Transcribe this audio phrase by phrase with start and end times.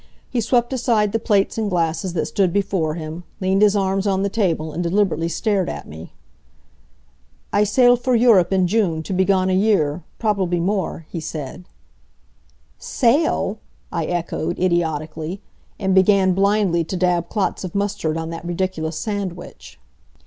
[0.31, 4.23] He swept aside the plates and glasses that stood before him, leaned his arms on
[4.23, 6.11] the table and deliberately stared at me.
[7.53, 11.65] "I sail for Europe in June, to be gone a year probably more," he said.
[12.79, 13.59] "Sail!"
[13.91, 15.39] I echoed, idiotically;
[15.77, 19.79] and began blindly to dab clots of mustard on that ridiculous sandwich.